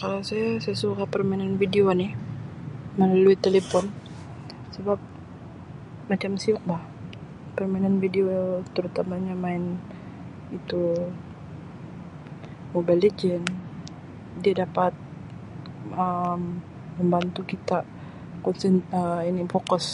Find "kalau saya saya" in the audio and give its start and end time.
0.00-0.76